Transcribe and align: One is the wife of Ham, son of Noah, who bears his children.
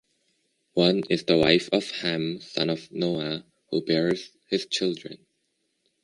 One 0.73 1.03
is 1.11 1.25
the 1.25 1.37
wife 1.37 1.69
of 1.71 1.91
Ham, 1.91 2.39
son 2.41 2.71
of 2.71 2.91
Noah, 2.91 3.45
who 3.69 3.85
bears 3.85 4.31
his 4.49 4.65
children. 4.65 5.27